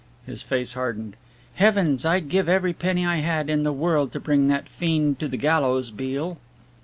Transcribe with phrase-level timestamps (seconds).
[0.25, 1.15] His face hardened.
[1.57, 5.27] "Heavens, I'd give every penny I had in the world to bring that fiend to
[5.27, 6.39] the gallows, Beale!"